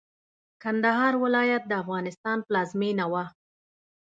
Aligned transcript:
کندهار 0.63 1.13
ولايت 1.23 1.63
د 1.67 1.71
افغانستان 1.83 2.37
پلازمېنه 2.47 3.05
وه. 3.11 3.25